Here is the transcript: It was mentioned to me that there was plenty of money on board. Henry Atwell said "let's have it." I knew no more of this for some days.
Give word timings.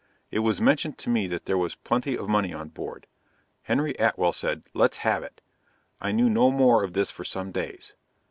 It 0.31 0.39
was 0.39 0.59
mentioned 0.59 0.97
to 0.97 1.11
me 1.11 1.27
that 1.27 1.45
there 1.45 1.59
was 1.59 1.75
plenty 1.75 2.17
of 2.17 2.27
money 2.27 2.51
on 2.51 2.69
board. 2.69 3.05
Henry 3.61 3.91
Atwell 3.99 4.33
said 4.33 4.63
"let's 4.73 4.97
have 5.05 5.21
it." 5.21 5.41
I 5.99 6.11
knew 6.11 6.27
no 6.27 6.49
more 6.49 6.83
of 6.83 6.93
this 6.93 7.11
for 7.11 7.23
some 7.23 7.51
days. 7.51 7.93